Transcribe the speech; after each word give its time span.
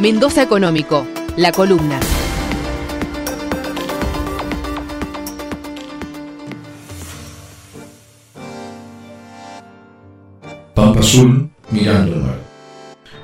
Mendoza 0.00 0.42
Económico, 0.42 1.06
la 1.36 1.52
columna. 1.52 2.00
Pampa 10.74 11.00
Azul, 11.00 11.50
mirando 11.70 12.14
el 12.14 12.20
mar. 12.22 12.38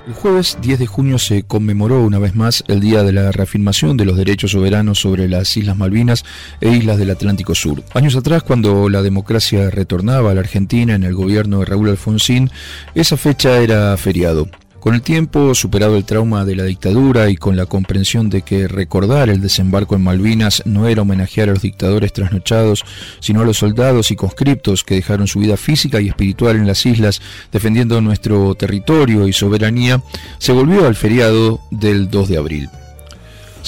El 0.06 0.14
jueves 0.14 0.58
10 0.60 0.78
de 0.78 0.86
junio 0.86 1.18
se 1.18 1.42
conmemoró 1.42 2.02
una 2.02 2.18
vez 2.18 2.34
más 2.34 2.62
el 2.68 2.80
Día 2.80 3.02
de 3.02 3.12
la 3.12 3.32
Reafirmación 3.32 3.96
de 3.96 4.04
los 4.04 4.16
Derechos 4.16 4.52
Soberanos 4.52 5.00
sobre 5.00 5.28
las 5.28 5.56
Islas 5.56 5.76
Malvinas 5.76 6.24
e 6.60 6.70
Islas 6.70 6.98
del 6.98 7.10
Atlántico 7.10 7.54
Sur. 7.54 7.82
Años 7.94 8.14
atrás, 8.14 8.42
cuando 8.42 8.88
la 8.88 9.02
democracia 9.02 9.70
retornaba 9.70 10.30
a 10.30 10.34
la 10.34 10.40
Argentina 10.40 10.94
en 10.94 11.02
el 11.02 11.14
gobierno 11.14 11.58
de 11.58 11.64
Raúl 11.64 11.88
Alfonsín, 11.88 12.50
esa 12.94 13.16
fecha 13.16 13.58
era 13.58 13.96
feriado. 13.96 14.48
Con 14.80 14.94
el 14.94 15.02
tiempo, 15.02 15.54
superado 15.56 15.96
el 15.96 16.04
trauma 16.04 16.44
de 16.44 16.54
la 16.54 16.62
dictadura 16.62 17.28
y 17.30 17.36
con 17.36 17.56
la 17.56 17.66
comprensión 17.66 18.30
de 18.30 18.42
que 18.42 18.68
recordar 18.68 19.28
el 19.28 19.40
desembarco 19.40 19.96
en 19.96 20.02
Malvinas 20.02 20.62
no 20.66 20.86
era 20.86 21.02
homenajear 21.02 21.48
a 21.48 21.52
los 21.52 21.62
dictadores 21.62 22.12
trasnochados, 22.12 22.84
sino 23.18 23.40
a 23.40 23.44
los 23.44 23.58
soldados 23.58 24.12
y 24.12 24.16
conscriptos 24.16 24.84
que 24.84 24.94
dejaron 24.94 25.26
su 25.26 25.40
vida 25.40 25.56
física 25.56 26.00
y 26.00 26.08
espiritual 26.08 26.56
en 26.56 26.66
las 26.66 26.86
islas 26.86 27.20
defendiendo 27.50 28.00
nuestro 28.00 28.54
territorio 28.54 29.26
y 29.26 29.32
soberanía, 29.32 30.00
se 30.38 30.52
volvió 30.52 30.86
al 30.86 30.94
feriado 30.94 31.60
del 31.72 32.08
2 32.08 32.28
de 32.28 32.36
abril. 32.36 32.70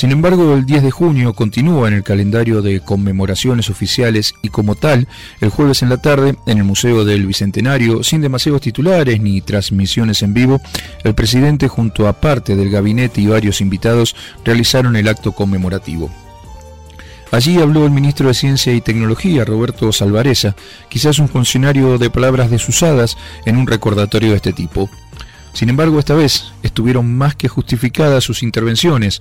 Sin 0.01 0.13
embargo, 0.13 0.55
el 0.55 0.65
10 0.65 0.85
de 0.85 0.91
junio 0.91 1.35
continúa 1.35 1.87
en 1.87 1.93
el 1.93 2.03
calendario 2.03 2.63
de 2.63 2.81
conmemoraciones 2.81 3.69
oficiales 3.69 4.35
y 4.41 4.49
como 4.49 4.75
tal, 4.75 5.07
el 5.43 5.51
jueves 5.51 5.83
en 5.83 5.91
la 5.91 5.99
tarde, 5.99 6.37
en 6.47 6.57
el 6.57 6.65
Museo 6.65 7.05
del 7.05 7.27
Bicentenario, 7.27 8.03
sin 8.03 8.23
demasiados 8.23 8.63
titulares 8.63 9.21
ni 9.21 9.43
transmisiones 9.43 10.23
en 10.23 10.33
vivo, 10.33 10.59
el 11.05 11.15
presidente 11.15 11.69
junto 11.69 12.09
a 12.09 12.15
parte 12.15 12.57
del 12.57 12.71
gabinete 12.71 13.21
y 13.21 13.27
varios 13.27 13.61
invitados 13.61 14.17
realizaron 14.43 14.97
el 14.97 15.07
acto 15.07 15.33
conmemorativo. 15.33 16.11
Allí 17.31 17.61
habló 17.61 17.85
el 17.85 17.91
ministro 17.91 18.29
de 18.29 18.35
Ciencia 18.35 18.73
y 18.73 18.81
Tecnología, 18.81 19.45
Roberto 19.45 19.93
Salvareza, 19.93 20.57
quizás 20.89 21.19
un 21.19 21.29
funcionario 21.29 21.99
de 21.99 22.09
palabras 22.09 22.51
desusadas 22.51 23.19
en 23.45 23.59
un 23.59 23.67
recordatorio 23.67 24.31
de 24.31 24.37
este 24.37 24.55
tipo. 24.55 24.89
Sin 25.53 25.69
embargo, 25.69 25.99
esta 25.99 26.15
vez 26.15 26.53
estuvieron 26.63 27.17
más 27.17 27.35
que 27.35 27.49
justificadas 27.49 28.25
sus 28.25 28.43
intervenciones, 28.43 29.21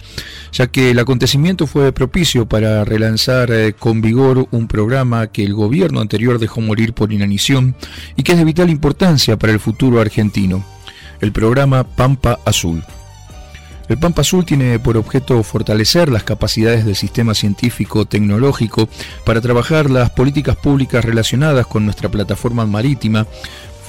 ya 0.51 0.67
que 0.67 0.91
el 0.91 0.99
acontecimiento 0.99 1.67
fue 1.67 1.91
propicio 1.91 2.47
para 2.47 2.85
relanzar 2.85 3.51
eh, 3.51 3.73
con 3.73 4.01
vigor 4.01 4.47
un 4.51 4.67
programa 4.67 5.27
que 5.27 5.43
el 5.43 5.53
gobierno 5.53 6.01
anterior 6.01 6.39
dejó 6.39 6.61
morir 6.61 6.93
por 6.93 7.11
inanición 7.11 7.75
y 8.15 8.23
que 8.23 8.33
es 8.33 8.37
de 8.37 8.45
vital 8.45 8.69
importancia 8.69 9.37
para 9.37 9.53
el 9.53 9.59
futuro 9.59 9.99
argentino, 9.99 10.63
el 11.19 11.31
programa 11.31 11.83
Pampa 11.83 12.39
Azul. 12.45 12.83
El 13.89 13.97
Pampa 13.97 14.21
Azul 14.21 14.45
tiene 14.45 14.77
por 14.77 14.97
objeto 14.97 15.41
fortalecer 15.41 16.09
las 16.09 16.23
capacidades 16.23 16.85
del 16.85 16.95
sistema 16.95 17.33
científico-tecnológico 17.33 18.87
para 19.25 19.41
trabajar 19.41 19.89
las 19.89 20.11
políticas 20.11 20.55
públicas 20.57 21.03
relacionadas 21.03 21.65
con 21.65 21.85
nuestra 21.85 22.07
plataforma 22.07 22.67
marítima, 22.67 23.25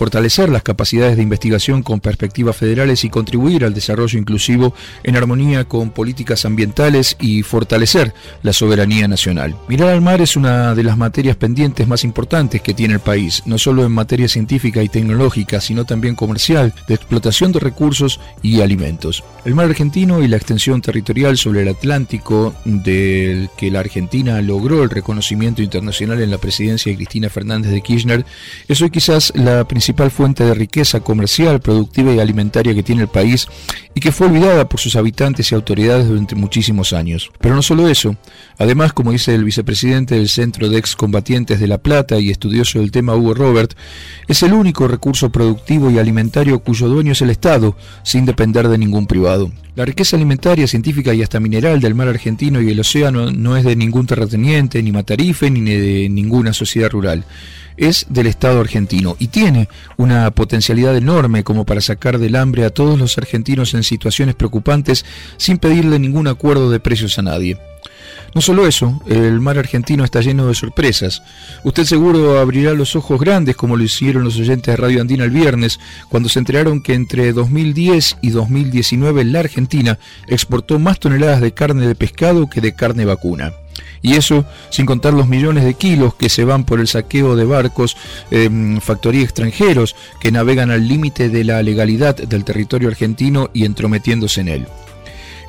fortalecer 0.00 0.48
las 0.48 0.62
capacidades 0.62 1.18
de 1.18 1.22
investigación 1.22 1.82
con 1.82 2.00
perspectivas 2.00 2.56
federales 2.56 3.04
y 3.04 3.10
contribuir 3.10 3.66
al 3.66 3.74
desarrollo 3.74 4.18
inclusivo 4.18 4.72
en 5.02 5.14
armonía 5.14 5.64
con 5.64 5.90
políticas 5.90 6.46
ambientales 6.46 7.18
y 7.20 7.42
fortalecer 7.42 8.14
la 8.42 8.54
soberanía 8.54 9.08
nacional. 9.08 9.54
Mirar 9.68 9.90
al 9.90 10.00
mar 10.00 10.22
es 10.22 10.36
una 10.36 10.74
de 10.74 10.84
las 10.84 10.96
materias 10.96 11.36
pendientes 11.36 11.86
más 11.86 12.02
importantes 12.02 12.62
que 12.62 12.72
tiene 12.72 12.94
el 12.94 13.00
país, 13.00 13.42
no 13.44 13.58
solo 13.58 13.84
en 13.84 13.92
materia 13.92 14.26
científica 14.26 14.82
y 14.82 14.88
tecnológica, 14.88 15.60
sino 15.60 15.84
también 15.84 16.14
comercial, 16.14 16.72
de 16.88 16.94
explotación 16.94 17.52
de 17.52 17.60
recursos 17.60 18.20
y 18.40 18.62
alimentos. 18.62 19.22
El 19.44 19.54
mar 19.54 19.66
argentino 19.66 20.22
y 20.22 20.28
la 20.28 20.38
extensión 20.38 20.80
territorial 20.80 21.36
sobre 21.36 21.60
el 21.60 21.68
Atlántico, 21.68 22.54
del 22.64 23.50
que 23.54 23.70
la 23.70 23.80
Argentina 23.80 24.40
logró 24.40 24.82
el 24.82 24.88
reconocimiento 24.88 25.60
internacional 25.60 26.22
en 26.22 26.30
la 26.30 26.38
presidencia 26.38 26.90
de 26.90 26.96
Cristina 26.96 27.28
Fernández 27.28 27.70
de 27.70 27.82
Kirchner, 27.82 28.24
es 28.66 28.80
hoy 28.80 28.88
quizás 28.88 29.30
la 29.36 29.68
principal 29.68 29.89
principal 29.90 30.10
fuente 30.12 30.44
de 30.44 30.54
riqueza 30.54 31.00
comercial, 31.00 31.60
productiva 31.60 32.12
y 32.12 32.20
alimentaria 32.20 32.74
que 32.76 32.84
tiene 32.84 33.02
el 33.02 33.08
país 33.08 33.48
y 33.92 33.98
que 33.98 34.12
fue 34.12 34.28
olvidada 34.28 34.68
por 34.68 34.78
sus 34.78 34.94
habitantes 34.94 35.50
y 35.50 35.56
autoridades 35.56 36.06
durante 36.06 36.36
muchísimos 36.36 36.92
años. 36.92 37.32
Pero 37.40 37.56
no 37.56 37.62
solo 37.62 37.88
eso, 37.88 38.14
además, 38.56 38.92
como 38.92 39.10
dice 39.10 39.34
el 39.34 39.42
vicepresidente 39.42 40.14
del 40.14 40.28
Centro 40.28 40.68
de 40.68 40.78
Excombatientes 40.78 41.58
de 41.58 41.66
La 41.66 41.78
Plata 41.78 42.20
y 42.20 42.30
estudioso 42.30 42.78
del 42.78 42.92
tema 42.92 43.16
Hugo 43.16 43.34
Robert, 43.34 43.76
es 44.28 44.44
el 44.44 44.52
único 44.52 44.86
recurso 44.86 45.30
productivo 45.30 45.90
y 45.90 45.98
alimentario 45.98 46.60
cuyo 46.60 46.86
dueño 46.86 47.10
es 47.10 47.22
el 47.22 47.30
Estado, 47.30 47.76
sin 48.04 48.26
depender 48.26 48.68
de 48.68 48.78
ningún 48.78 49.08
privado. 49.08 49.50
La 49.74 49.84
riqueza 49.84 50.14
alimentaria, 50.14 50.68
científica 50.68 51.14
y 51.14 51.22
hasta 51.22 51.40
mineral 51.40 51.80
del 51.80 51.96
mar 51.96 52.06
argentino 52.06 52.60
y 52.60 52.70
el 52.70 52.78
océano 52.78 53.32
no 53.32 53.56
es 53.56 53.64
de 53.64 53.74
ningún 53.74 54.06
terrateniente, 54.06 54.82
ni 54.84 54.92
matarife, 54.92 55.50
ni 55.50 55.62
de 55.62 56.08
ninguna 56.08 56.52
sociedad 56.52 56.90
rural 56.90 57.24
es 57.80 58.06
del 58.08 58.26
Estado 58.26 58.60
argentino 58.60 59.16
y 59.18 59.28
tiene 59.28 59.68
una 59.96 60.30
potencialidad 60.30 60.96
enorme 60.96 61.42
como 61.42 61.64
para 61.64 61.80
sacar 61.80 62.18
del 62.18 62.36
hambre 62.36 62.64
a 62.64 62.70
todos 62.70 62.98
los 62.98 63.16
argentinos 63.18 63.74
en 63.74 63.82
situaciones 63.82 64.34
preocupantes 64.34 65.04
sin 65.38 65.58
pedirle 65.58 65.98
ningún 65.98 66.28
acuerdo 66.28 66.70
de 66.70 66.78
precios 66.78 67.18
a 67.18 67.22
nadie. 67.22 67.58
No 68.34 68.40
solo 68.40 68.66
eso, 68.66 69.02
el 69.08 69.40
mar 69.40 69.58
argentino 69.58 70.04
está 70.04 70.20
lleno 70.20 70.46
de 70.46 70.54
sorpresas. 70.54 71.22
Usted 71.64 71.84
seguro 71.84 72.38
abrirá 72.38 72.74
los 72.74 72.94
ojos 72.94 73.18
grandes 73.18 73.56
como 73.56 73.76
lo 73.76 73.82
hicieron 73.82 74.22
los 74.22 74.38
oyentes 74.38 74.72
de 74.72 74.76
Radio 74.76 75.00
Andina 75.00 75.24
el 75.24 75.30
viernes, 75.30 75.80
cuando 76.08 76.28
se 76.28 76.38
enteraron 76.38 76.80
que 76.80 76.94
entre 76.94 77.32
2010 77.32 78.18
y 78.20 78.30
2019 78.30 79.24
la 79.24 79.40
Argentina 79.40 79.98
exportó 80.28 80.78
más 80.78 81.00
toneladas 81.00 81.40
de 81.40 81.52
carne 81.52 81.88
de 81.88 81.94
pescado 81.96 82.48
que 82.48 82.60
de 82.60 82.74
carne 82.74 83.04
vacuna. 83.04 83.52
Y 84.02 84.14
eso 84.14 84.44
sin 84.70 84.86
contar 84.86 85.12
los 85.12 85.28
millones 85.28 85.64
de 85.64 85.74
kilos 85.74 86.14
que 86.14 86.28
se 86.28 86.44
van 86.44 86.64
por 86.64 86.80
el 86.80 86.88
saqueo 86.88 87.36
de 87.36 87.44
barcos, 87.44 87.96
eh, 88.30 88.78
factorías 88.80 89.24
extranjeros 89.24 89.96
que 90.20 90.32
navegan 90.32 90.70
al 90.70 90.88
límite 90.88 91.28
de 91.28 91.44
la 91.44 91.62
legalidad 91.62 92.16
del 92.16 92.44
territorio 92.44 92.88
argentino 92.88 93.50
y 93.52 93.64
entrometiéndose 93.64 94.40
en 94.40 94.48
él. 94.48 94.66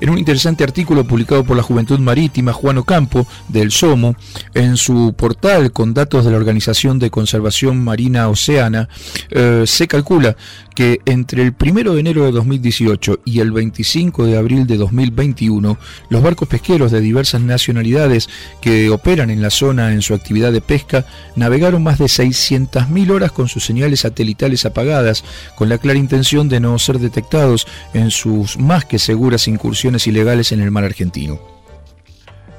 En 0.01 0.09
un 0.09 0.17
interesante 0.17 0.63
artículo 0.63 1.03
publicado 1.03 1.43
por 1.43 1.55
la 1.55 1.61
Juventud 1.61 1.99
Marítima, 1.99 2.53
Juan 2.53 2.79
Ocampo, 2.79 3.27
del 3.49 3.71
SOMO, 3.71 4.15
en 4.55 4.75
su 4.75 5.13
portal 5.15 5.71
con 5.71 5.93
datos 5.93 6.25
de 6.25 6.31
la 6.31 6.37
Organización 6.37 6.97
de 6.97 7.11
Conservación 7.11 7.83
Marina 7.83 8.27
Oceana, 8.27 8.89
eh, 9.29 9.63
se 9.67 9.87
calcula 9.87 10.35
que 10.73 11.01
entre 11.05 11.43
el 11.43 11.53
1 11.59 11.93
de 11.93 11.99
enero 11.99 12.25
de 12.25 12.31
2018 12.31 13.19
y 13.25 13.41
el 13.41 13.51
25 13.51 14.25
de 14.25 14.37
abril 14.37 14.65
de 14.65 14.77
2021, 14.77 15.77
los 16.09 16.23
barcos 16.23 16.47
pesqueros 16.47 16.91
de 16.91 17.01
diversas 17.01 17.41
nacionalidades 17.41 18.27
que 18.59 18.89
operan 18.89 19.29
en 19.29 19.43
la 19.43 19.51
zona 19.51 19.93
en 19.93 20.01
su 20.01 20.15
actividad 20.15 20.51
de 20.51 20.61
pesca 20.61 21.05
navegaron 21.35 21.83
más 21.83 21.99
de 21.99 22.05
600.000 22.05 23.11
horas 23.11 23.31
con 23.31 23.47
sus 23.49 23.65
señales 23.65 23.99
satelitales 23.99 24.65
apagadas, 24.65 25.23
con 25.55 25.69
la 25.69 25.77
clara 25.77 25.99
intención 25.99 26.49
de 26.49 26.59
no 26.59 26.79
ser 26.79 26.97
detectados 26.97 27.67
en 27.93 28.09
sus 28.09 28.57
más 28.57 28.85
que 28.85 28.97
seguras 28.97 29.47
incursiones 29.47 29.90
ilegales 30.07 30.51
en 30.51 30.61
el 30.61 30.71
mar 30.71 30.83
argentino. 30.83 31.39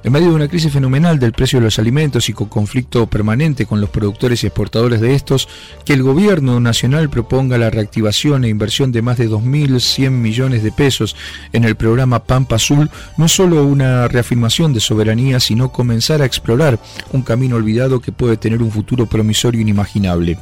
En 0.04 0.10
medio 0.10 0.30
de 0.30 0.34
una 0.34 0.48
crisis 0.48 0.72
fenomenal 0.72 1.20
del 1.20 1.32
precio 1.32 1.60
de 1.60 1.66
los 1.66 1.78
alimentos 1.78 2.28
y 2.28 2.32
con 2.32 2.48
conflicto 2.48 3.06
permanente 3.06 3.66
con 3.66 3.80
los 3.80 3.88
productores 3.88 4.42
y 4.42 4.48
exportadores 4.48 5.00
de 5.00 5.14
estos, 5.14 5.48
que 5.84 5.92
el 5.92 6.02
gobierno 6.02 6.58
nacional 6.58 7.08
proponga 7.08 7.56
la 7.56 7.70
reactivación 7.70 8.44
e 8.44 8.48
inversión 8.48 8.90
de 8.90 9.00
más 9.00 9.16
de 9.16 9.30
2.100 9.30 10.10
millones 10.10 10.64
de 10.64 10.72
pesos 10.72 11.14
en 11.52 11.62
el 11.62 11.76
programa 11.76 12.24
Pampa 12.24 12.56
Azul 12.56 12.90
no 13.16 13.26
es 13.26 13.32
solo 13.32 13.64
una 13.64 14.08
reafirmación 14.08 14.72
de 14.72 14.80
soberanía, 14.80 15.38
sino 15.38 15.70
comenzar 15.70 16.20
a 16.20 16.26
explorar 16.26 16.80
un 17.12 17.22
camino 17.22 17.54
olvidado 17.54 18.00
que 18.00 18.10
puede 18.10 18.36
tener 18.36 18.60
un 18.60 18.72
futuro 18.72 19.06
promisorio 19.06 19.60
inimaginable. 19.60 20.36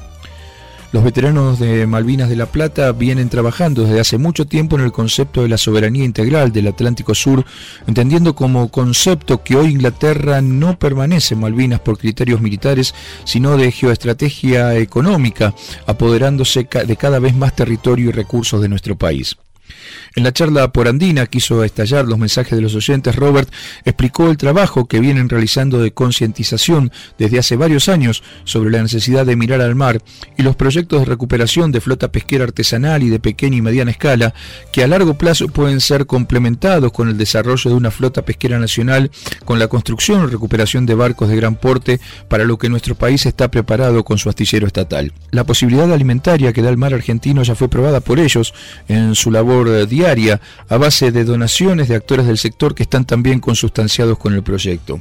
Los 0.92 1.04
veteranos 1.04 1.60
de 1.60 1.86
Malvinas 1.86 2.28
de 2.28 2.34
la 2.34 2.46
Plata 2.46 2.90
vienen 2.90 3.28
trabajando 3.28 3.84
desde 3.84 4.00
hace 4.00 4.18
mucho 4.18 4.48
tiempo 4.48 4.76
en 4.76 4.82
el 4.82 4.90
concepto 4.90 5.42
de 5.42 5.48
la 5.48 5.56
soberanía 5.56 6.04
integral 6.04 6.50
del 6.50 6.66
Atlántico 6.66 7.14
Sur, 7.14 7.44
entendiendo 7.86 8.34
como 8.34 8.72
concepto 8.72 9.44
que 9.44 9.54
hoy 9.54 9.70
Inglaterra 9.70 10.40
no 10.42 10.80
permanece 10.80 11.34
en 11.34 11.40
Malvinas 11.40 11.78
por 11.78 11.96
criterios 11.96 12.40
militares, 12.40 12.92
sino 13.22 13.56
de 13.56 13.70
geoestrategia 13.70 14.74
económica, 14.74 15.54
apoderándose 15.86 16.66
de 16.84 16.96
cada 16.96 17.20
vez 17.20 17.36
más 17.36 17.54
territorio 17.54 18.08
y 18.08 18.12
recursos 18.12 18.60
de 18.60 18.68
nuestro 18.68 18.98
país. 18.98 19.36
En 20.16 20.24
la 20.24 20.32
charla 20.32 20.72
por 20.72 20.88
Andina 20.88 21.26
quiso 21.26 21.64
estallar 21.64 22.06
los 22.06 22.18
mensajes 22.18 22.56
de 22.56 22.62
los 22.62 22.74
oyentes. 22.74 23.16
Robert 23.16 23.50
explicó 23.84 24.30
el 24.30 24.36
trabajo 24.36 24.86
que 24.86 25.00
vienen 25.00 25.28
realizando 25.28 25.80
de 25.80 25.92
concientización 25.92 26.92
desde 27.18 27.38
hace 27.38 27.56
varios 27.56 27.88
años 27.88 28.22
sobre 28.44 28.70
la 28.70 28.82
necesidad 28.82 29.26
de 29.26 29.36
mirar 29.36 29.60
al 29.60 29.74
mar 29.74 30.02
y 30.36 30.42
los 30.42 30.56
proyectos 30.56 31.00
de 31.00 31.06
recuperación 31.06 31.72
de 31.72 31.80
flota 31.80 32.10
pesquera 32.12 32.44
artesanal 32.44 33.02
y 33.02 33.08
de 33.08 33.20
pequeña 33.20 33.56
y 33.56 33.62
mediana 33.62 33.90
escala 33.90 34.34
que 34.72 34.82
a 34.82 34.88
largo 34.88 35.14
plazo 35.14 35.48
pueden 35.48 35.80
ser 35.80 36.06
complementados 36.06 36.92
con 36.92 37.08
el 37.08 37.18
desarrollo 37.18 37.70
de 37.70 37.76
una 37.76 37.90
flota 37.90 38.22
pesquera 38.22 38.58
nacional, 38.58 39.10
con 39.44 39.58
la 39.58 39.68
construcción 39.68 40.24
y 40.24 40.26
recuperación 40.26 40.86
de 40.86 40.94
barcos 40.94 41.28
de 41.28 41.36
gran 41.36 41.56
porte 41.56 42.00
para 42.28 42.44
lo 42.44 42.58
que 42.58 42.68
nuestro 42.68 42.94
país 42.94 43.26
está 43.26 43.50
preparado 43.50 44.04
con 44.04 44.18
su 44.18 44.28
astillero 44.28 44.66
estatal. 44.66 45.12
La 45.30 45.44
posibilidad 45.44 45.92
alimentaria 45.92 46.52
que 46.52 46.62
da 46.62 46.70
el 46.70 46.76
mar 46.76 46.94
argentino 46.94 47.42
ya 47.42 47.54
fue 47.54 47.68
probada 47.68 48.00
por 48.00 48.18
ellos 48.18 48.54
en 48.88 49.14
su 49.14 49.30
labor 49.30 49.59
diaria 49.86 50.40
a 50.68 50.76
base 50.76 51.12
de 51.12 51.24
donaciones 51.24 51.88
de 51.88 51.96
actores 51.96 52.26
del 52.26 52.38
sector 52.38 52.74
que 52.74 52.82
están 52.82 53.04
también 53.04 53.40
consustanciados 53.40 54.18
con 54.18 54.34
el 54.34 54.42
proyecto. 54.42 55.00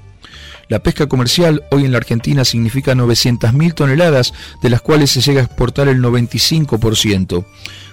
La 0.69 0.83
pesca 0.83 1.07
comercial 1.07 1.63
hoy 1.71 1.85
en 1.85 1.91
la 1.91 1.97
Argentina 1.97 2.45
significa 2.45 2.93
900.000 2.93 3.73
toneladas, 3.73 4.33
de 4.61 4.69
las 4.69 4.81
cuales 4.81 5.09
se 5.09 5.21
llega 5.21 5.41
a 5.41 5.45
exportar 5.45 5.87
el 5.87 5.99
95%. 5.99 7.43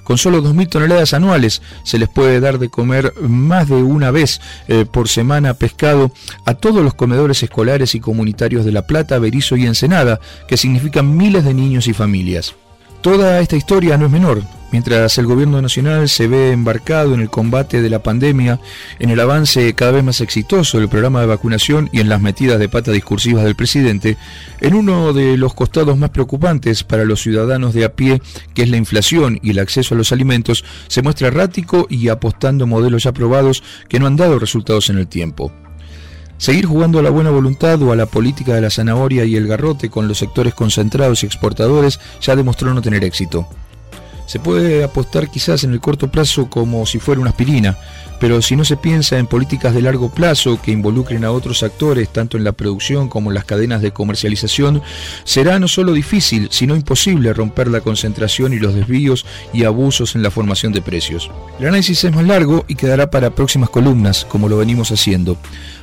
Con 0.05 0.19
solo 0.19 0.43
2.000 0.43 0.69
toneladas 0.69 1.15
anuales 1.15 1.63
se 1.85 1.99
les 1.99 2.09
puede 2.11 2.39
dar 2.39 2.59
de 2.59 2.69
comer 2.69 3.15
más 3.23 3.69
de 3.69 3.77
una 3.77 4.11
vez 4.11 4.43
eh, 4.69 4.85
por 4.85 5.09
semana 5.09 5.55
pescado 5.55 6.13
a 6.45 6.55
todos 6.55 6.85
los 6.85 6.93
comedores 6.93 7.43
escolares 7.43 7.95
y 7.95 8.01
comunitarios 8.01 8.67
de 8.67 8.73
La 8.73 8.87
Plata, 8.87 9.19
Berizo 9.19 9.57
y 9.57 9.65
Ensenada, 9.65 10.21
que 10.47 10.59
significan 10.59 11.17
miles 11.17 11.45
de 11.45 11.55
niños 11.55 11.89
y 11.89 11.95
familias. 11.95 12.55
Toda 13.01 13.41
esta 13.41 13.57
historia 13.57 13.97
no 13.97 14.07
es 14.07 14.13
menor. 14.13 14.43
Mientras 14.77 15.17
el 15.17 15.25
gobierno 15.25 15.63
nacional 15.63 16.07
se 16.07 16.29
ve 16.29 16.53
embarcado 16.53 17.15
en 17.15 17.23
el 17.23 17.31
combate 17.31 17.81
de 17.81 17.89
la 17.89 18.03
pandemia, 18.03 18.61
en 18.99 19.09
el 19.09 19.19
avance 19.21 19.73
cada 19.73 19.93
vez 19.93 20.05
más 20.05 20.21
exitoso 20.21 20.79
del 20.79 20.91
programa 20.91 21.23
de 21.23 21.27
vacunación 21.27 21.89
y 21.93 22.01
en 22.01 22.11
las 22.11 22.21
metidas 22.21 22.59
de 22.59 22.69
pata 22.69 22.93
discursivas 22.93 23.45
del 23.45 23.57
presidente, 23.57 24.19
en 24.61 24.75
uno 24.75 25.15
de 25.15 25.39
los 25.39 25.55
costados 25.55 25.97
más 25.97 26.11
preocupantes 26.11 26.85
para 26.85 27.07
los 27.07 27.23
ciudadanos 27.23 27.73
de 27.73 27.87
a 27.87 27.95
pie, 27.95 28.21
que 28.53 28.65
es 28.65 28.69
la 28.69 28.77
inflación 28.77 29.39
y 29.43 29.53
el 29.53 29.61
acceso 29.61 29.95
a 29.95 29.97
los 29.97 30.13
alimentos, 30.13 30.63
se 30.89 31.01
muestra 31.01 31.29
errático 31.29 31.87
y 31.89 32.09
apostando 32.09 32.67
modelos 32.67 33.05
ya 33.05 33.13
probados 33.13 33.63
que 33.89 33.99
no 33.99 34.07
han 34.07 34.17
dado 34.17 34.39
resultados 34.39 34.91
en 34.91 34.99
el 34.99 35.07
tiempo. 35.07 35.53
Seguir 36.37 36.67
jugando 36.67 36.99
a 36.99 37.03
la 37.03 37.09
buena 37.09 37.31
voluntad 37.31 37.81
o 37.81 37.93
a 37.93 37.97
la 37.97 38.05
política 38.05 38.55
de 38.55 38.61
la 38.61 38.69
zanahoria 38.69 39.25
y 39.25 39.37
el 39.37 39.49
garrote 39.49 39.89
con 39.89 40.07
los 40.07 40.19
sectores 40.19 40.53
concentrados 40.53 41.23
y 41.23 41.27
exportadores 41.27 41.99
ya 42.21 42.37
demostró 42.37 42.75
no 42.75 42.83
tener 42.83 43.05
éxito. 43.05 43.49
Se 44.27 44.41
puede 44.41 44.85
apostar 44.85 45.31
quizás 45.31 45.65
en 45.65 45.73
el 45.73 45.81
corto 45.81 46.11
plazo 46.11 46.51
como 46.51 46.85
si 46.85 46.99
fuera 46.99 47.21
una 47.21 47.31
aspirina, 47.31 47.79
pero 48.19 48.43
si 48.43 48.57
no 48.57 48.65
se 48.65 48.77
piensa 48.77 49.19
en 49.19 49.27
políticas 49.27 49.75
de 49.75 49.83
largo 49.83 50.11
plazo 50.11 50.61
que 50.61 50.73
involucren 50.73 51.25
a 51.25 51.31
otros 51.31 51.63
actores, 51.63 52.09
tanto 52.09 52.37
en 52.37 52.45
la 52.45 52.53
producción 52.53 53.09
como 53.09 53.31
en 53.31 53.35
las 53.35 53.45
cadenas 53.45 53.83
de 53.83 53.93
comercialización, 53.93 54.83
será 55.25 55.59
no 55.59 55.69
solo 55.69 55.93
difícil, 55.93 56.49
sino 56.51 56.75
imposible 56.75 57.33
romper 57.33 57.69
la 57.69 57.81
concentración 57.81 58.53
y 58.53 58.59
los 58.59 58.75
desvíos 58.75 59.27
y 59.53 59.65
abusos 59.65 60.15
en 60.15 60.23
la 60.23 60.31
formación 60.31 60.73
de 60.73 60.83
precios. 60.83 61.31
El 61.61 61.69
análisis 61.69 62.05
es 62.05 62.15
más 62.15 62.27
largo 62.27 62.65
y 62.69 62.75
quedará 62.75 63.11
para 63.11 63.31
próximas 63.31 63.71
columnas, 63.71 64.25
como 64.25 64.49
lo 64.49 64.59
venimos 64.59 64.91
haciendo 64.91 65.37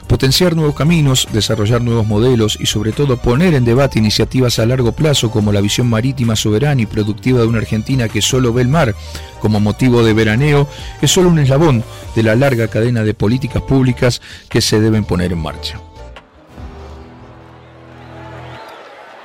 potenciar 0.08 0.56
nuevos 0.56 0.76
caminos, 0.76 1.28
desarrollar 1.32 1.82
nuevos 1.82 2.06
modelos 2.06 2.58
y 2.60 2.66
sobre 2.66 2.92
todo 2.92 3.18
poner 3.18 3.54
en 3.54 3.66
debate 3.66 4.00
iniciativas 4.00 4.60
a 4.60 4.66
largo 4.66 4.92
plazo 4.92 5.32
como 5.32 5.52
la 5.52 5.62
visión 5.62 5.90
marítima 5.90 6.36
soberana 6.36 6.82
y 6.82 6.86
productiva 6.86 7.42
de 7.42 7.48
una 7.48 7.60
Argentina 7.60 8.08
que 8.10 8.22
solo 8.22 8.54
ve 8.54 8.62
el 8.62 8.68
mar 8.68 8.96
como 9.40 9.60
motivo 9.60 10.04
de 10.04 10.14
veraneo, 10.14 10.68
es 11.02 11.12
solo 11.12 11.30
un 11.30 11.40
eslabón 11.40 11.84
de 12.16 12.24
la 12.24 12.36
larga 12.36 12.68
cadena 12.68 13.04
de 13.04 13.14
políticas 13.14 13.62
públicas 13.62 14.22
que 14.50 14.62
se 14.62 14.80
deben 14.80 15.04
poner 15.04 15.32
en 15.32 15.40
marcha. 15.40 15.80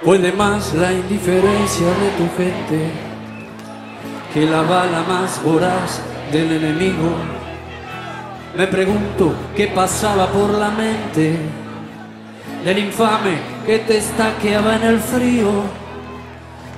Puede 0.02 0.32
más 0.32 0.74
la 0.74 0.92
indiferencia 0.92 1.86
de 1.86 2.10
tu 2.16 2.36
gente 2.36 2.90
que 4.32 4.46
la 4.46 4.62
bala 4.62 5.02
más 5.02 5.42
voraz 5.42 6.00
del 6.32 6.52
enemigo 6.52 7.37
me 8.58 8.66
pregunto 8.66 9.32
qué 9.54 9.68
pasaba 9.68 10.26
por 10.26 10.50
la 10.50 10.68
mente 10.70 11.36
del 12.64 12.78
infame 12.80 13.38
que 13.64 13.78
te 13.78 13.98
estaqueaba 13.98 14.74
en 14.74 14.82
el 14.82 14.98
frío. 14.98 15.62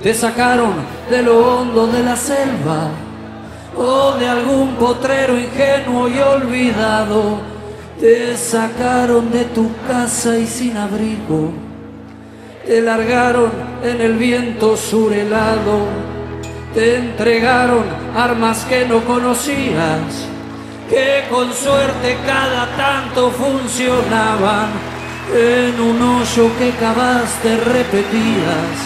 Te 0.03 0.13
sacaron 0.13 0.73
de 1.09 1.23
lo 1.23 1.39
hondo 1.39 1.87
de 1.87 2.03
la 2.03 2.15
selva 2.15 2.91
o 3.75 4.11
de 4.11 4.29
algún 4.29 4.75
potrero 4.75 5.35
ingenuo 5.35 6.07
y 6.07 6.19
olvidado. 6.19 7.39
Te 7.99 8.37
sacaron 8.37 9.31
de 9.31 9.45
tu 9.45 9.71
casa 9.87 10.37
y 10.37 10.45
sin 10.45 10.77
abrigo. 10.77 11.51
Te 12.63 12.79
largaron 12.79 13.51
en 13.83 14.01
el 14.01 14.17
viento 14.17 14.77
surelado. 14.77 15.87
Te 16.75 16.97
entregaron 16.97 17.85
armas 18.15 18.65
que 18.65 18.85
no 18.85 19.03
conocías 19.03 20.30
que 20.91 21.23
con 21.29 21.53
suerte 21.53 22.17
cada 22.27 22.67
tanto 22.75 23.31
funcionaban. 23.31 24.69
En 25.33 25.79
un 25.79 26.01
hoyo 26.01 26.51
que 26.59 26.71
cavaste 26.71 27.55
repetías 27.63 28.77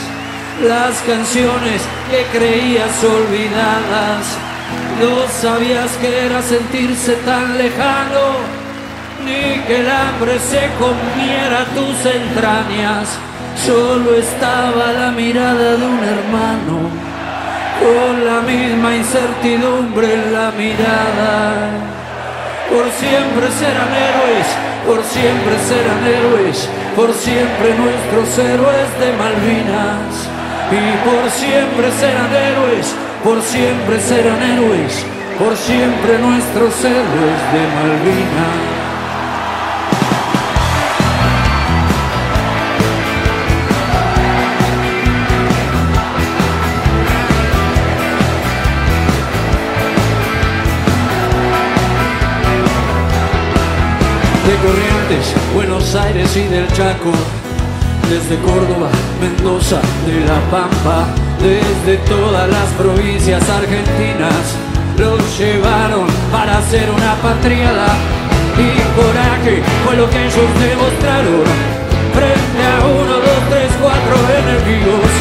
las 0.63 1.01
canciones 1.01 1.81
que 2.11 2.37
creías 2.37 3.03
olvidadas. 3.03 4.37
No 5.01 5.27
sabías 5.41 5.91
que 5.97 6.25
era 6.27 6.41
sentirse 6.43 7.13
tan 7.25 7.57
lejano, 7.57 8.37
ni 9.25 9.59
que 9.63 9.79
el 9.79 9.89
hambre 9.89 10.37
se 10.39 10.69
comiera 10.77 11.65
tus 11.73 11.97
entrañas. 12.05 13.17
Solo 13.65 14.15
estaba 14.15 14.93
la 14.93 15.11
mirada 15.11 15.75
de 15.75 15.85
un 15.85 16.03
hermano, 16.03 16.74
con 17.85 18.25
la 18.25 18.41
misma 18.41 18.95
incertidumbre 18.95 20.13
en 20.13 20.33
la 20.33 20.51
mirada 20.51 21.95
por 22.69 22.91
siempre 22.91 23.47
serán 23.51 23.91
héroes, 23.93 24.47
por 24.87 25.03
siempre 25.03 25.55
serán 25.69 26.03
héroes, 26.03 26.69
por 26.95 27.13
siempre 27.13 27.73
nuestros 27.77 28.37
héroes 28.37 28.89
de 28.99 29.13
Malvinas. 29.13 30.29
Y 30.71 30.83
por 31.07 31.29
siempre 31.29 31.91
serán 31.91 32.33
héroes, 32.33 32.93
por 33.23 33.41
siempre 33.41 33.99
serán 34.01 34.41
héroes, 34.41 35.05
por 35.37 35.55
siempre 35.55 36.17
nuestros 36.19 36.73
héroes 36.83 37.39
de 37.53 37.61
Malvinas. 37.75 38.74
Aires 55.97 56.35
y 56.35 56.43
del 56.47 56.67
Chaco, 56.73 57.11
desde 58.09 58.35
Córdoba, 58.41 58.89
Mendoza, 59.21 59.79
de 60.05 60.25
La 60.25 60.39
Pampa, 60.51 61.07
desde 61.39 61.97
todas 62.09 62.49
las 62.49 62.67
provincias 62.73 63.41
argentinas, 63.49 64.43
los 64.97 65.19
llevaron 65.37 66.07
para 66.31 66.57
hacer 66.57 66.89
una 66.89 67.15
patriada. 67.21 67.87
Y 68.57 68.67
coraje 68.99 69.63
fue 69.85 69.95
lo 69.95 70.09
que 70.09 70.25
ellos 70.25 70.49
demostraron 70.59 71.43
frente 72.11 72.61
a 72.65 72.85
uno, 72.85 73.13
dos, 73.15 73.41
tres, 73.49 73.71
cuatro 73.81 74.15
enemigos, 74.35 75.11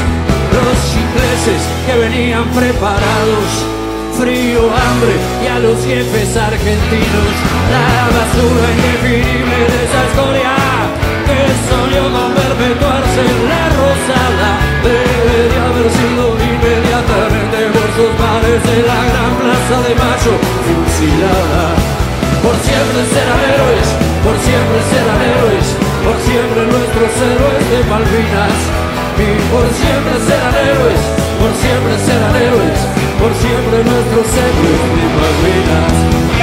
los 0.55 0.79
ingleses 0.91 1.63
que 1.87 1.99
venían 1.99 2.45
preparados. 2.51 3.51
Frío, 4.19 4.61
hambre 4.71 5.15
y 5.43 5.47
a 5.49 5.59
los 5.59 5.85
jefes 5.85 6.37
argentinos 6.37 7.35
la 7.71 8.07
basura 8.15 8.71
indefinible 8.71 9.57
de 9.57 9.85
esa 9.85 10.07
historia 10.07 10.64
con 11.55 12.35
perpetuarse 12.35 13.21
en 13.23 13.41
la 13.49 13.65
rosada 13.79 14.51
debería 14.83 15.63
haber 15.71 15.89
sido 15.91 16.25
inmediatamente 16.35 17.59
por 17.75 17.89
sus 17.97 18.13
mares 18.19 18.61
de 18.63 18.79
la 18.83 19.01
gran 19.09 19.33
plaza 19.39 19.77
de 19.87 19.93
Mayo 19.95 20.35
fusilada 20.67 21.67
por 22.43 22.57
siempre 22.61 23.03
serán 23.15 23.43
héroes 23.55 23.89
por 24.25 24.37
siempre 24.43 24.79
serán 24.91 25.21
héroes 25.23 25.67
por 26.05 26.17
siempre 26.27 26.61
nuestros 26.67 27.11
héroes 27.23 27.65
de 27.71 27.81
Malvinas 27.89 28.59
y 29.15 29.29
por 29.49 29.67
siempre 29.71 30.17
serán 30.27 30.55
héroes 30.59 31.01
por 31.39 31.53
siempre 31.63 31.95
serán 32.05 32.35
héroes 32.37 32.79
por 33.19 33.33
siempre 33.35 33.79
nuestros 33.85 34.27
héroes 34.27 34.81
de 34.95 35.05
Malvinas. 35.17 36.34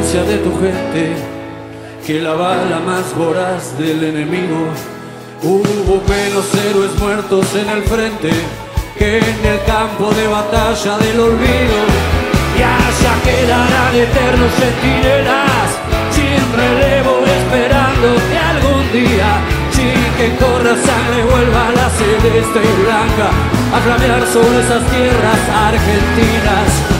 De 0.00 0.38
tu 0.38 0.50
gente 0.58 1.14
que 2.06 2.20
la 2.20 2.32
bala 2.32 2.80
más 2.80 3.14
voraz 3.14 3.76
del 3.78 4.02
enemigo. 4.02 4.72
Hubo 5.42 6.02
menos 6.08 6.46
héroes 6.54 6.98
muertos 6.98 7.54
en 7.54 7.68
el 7.68 7.82
frente 7.82 8.30
que 8.98 9.18
en 9.18 9.44
el 9.44 9.62
campo 9.66 10.10
de 10.12 10.26
batalla 10.26 10.96
del 10.96 11.20
olvido. 11.20 11.78
Y 12.56 12.62
allá 12.62 13.14
quedarán 13.22 13.94
eternos 13.94 14.50
centinelas, 14.58 15.68
sin 16.16 16.40
relevo 16.56 17.20
esperando 17.38 18.08
que 18.30 18.38
algún 18.38 18.92
día, 18.92 19.30
sin 19.70 20.00
que 20.16 20.34
corra 20.42 20.74
sangre, 20.80 21.24
vuelva 21.30 21.70
la 21.76 21.90
celeste 21.90 22.58
y 22.58 22.82
blanca 22.82 23.28
a 23.74 23.80
flamear 23.84 24.26
sobre 24.26 24.60
esas 24.60 24.82
tierras 24.88 25.40
argentinas. 25.68 26.99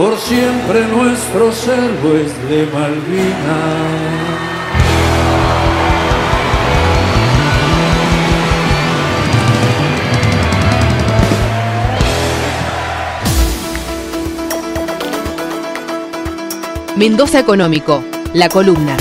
Por 0.00 0.16
siempre 0.16 0.86
nuestros 0.86 1.68
héroes 1.68 2.32
de 2.48 2.66
Malvinas. 2.72 3.36
Mendoza 16.96 17.40
Económico, 17.40 18.02
la 18.32 18.48
columna. 18.48 18.96